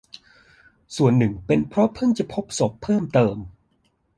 [0.95, 3.37] ส่วนหนึ่งเป็นเพราะเพิ่งจะพบศพเพิ่มเติม